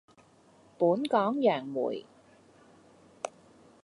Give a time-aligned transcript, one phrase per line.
[0.79, 2.07] 本港楊梅